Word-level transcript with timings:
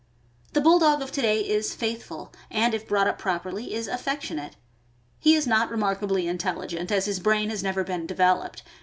The 0.53 0.61
Bulldog 0.61 1.03
of 1.03 1.11
to 1.11 1.21
day 1.21 1.41
is 1.41 1.75
faithful, 1.75 2.33
and 2.49 2.73
if 2.73 2.87
brought 2.87 3.05
up 3.05 3.19
properly 3.19 3.75
is 3.75 3.87
affectionate. 3.87 4.55
He 5.19 5.35
is 5.35 5.45
not 5.45 5.69
remarkably 5.69 6.27
intelligent, 6.27 6.91
as 6.91 7.05
his 7.05 7.19
brain 7.19 7.51
has 7.51 7.61
never 7.61 7.83
been 7.83 8.07
developed. 8.07 8.63